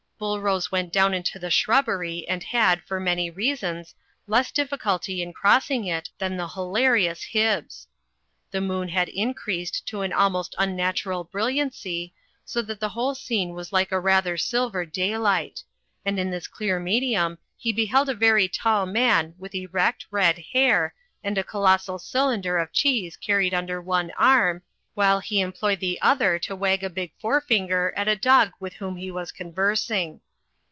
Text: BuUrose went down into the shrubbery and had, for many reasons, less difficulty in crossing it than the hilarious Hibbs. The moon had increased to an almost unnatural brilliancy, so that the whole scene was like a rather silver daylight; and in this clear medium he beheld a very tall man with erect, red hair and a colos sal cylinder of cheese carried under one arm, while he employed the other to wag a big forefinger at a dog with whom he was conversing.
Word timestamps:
BuUrose 0.21 0.69
went 0.69 0.93
down 0.93 1.15
into 1.15 1.39
the 1.39 1.49
shrubbery 1.49 2.27
and 2.29 2.43
had, 2.43 2.83
for 2.83 2.99
many 2.99 3.31
reasons, 3.31 3.95
less 4.27 4.51
difficulty 4.51 5.19
in 5.23 5.33
crossing 5.33 5.85
it 5.85 6.11
than 6.19 6.37
the 6.37 6.49
hilarious 6.49 7.23
Hibbs. 7.23 7.87
The 8.51 8.61
moon 8.61 8.89
had 8.89 9.09
increased 9.09 9.83
to 9.87 10.01
an 10.01 10.13
almost 10.13 10.53
unnatural 10.59 11.23
brilliancy, 11.23 12.13
so 12.45 12.61
that 12.61 12.79
the 12.79 12.89
whole 12.89 13.15
scene 13.15 13.55
was 13.55 13.73
like 13.73 13.91
a 13.91 13.99
rather 13.99 14.37
silver 14.37 14.85
daylight; 14.85 15.63
and 16.05 16.19
in 16.19 16.29
this 16.29 16.45
clear 16.47 16.79
medium 16.79 17.39
he 17.57 17.73
beheld 17.73 18.07
a 18.07 18.13
very 18.13 18.47
tall 18.47 18.85
man 18.85 19.33
with 19.39 19.55
erect, 19.55 20.05
red 20.11 20.37
hair 20.53 20.93
and 21.23 21.35
a 21.39 21.43
colos 21.43 21.85
sal 21.85 21.97
cylinder 21.97 22.59
of 22.59 22.71
cheese 22.71 23.17
carried 23.17 23.55
under 23.55 23.81
one 23.81 24.11
arm, 24.19 24.61
while 24.93 25.21
he 25.21 25.39
employed 25.39 25.79
the 25.79 25.97
other 26.01 26.37
to 26.37 26.53
wag 26.53 26.83
a 26.83 26.89
big 26.89 27.09
forefinger 27.17 27.93
at 27.95 28.09
a 28.09 28.15
dog 28.17 28.51
with 28.59 28.73
whom 28.73 28.97
he 28.97 29.09
was 29.09 29.31
conversing. 29.31 30.19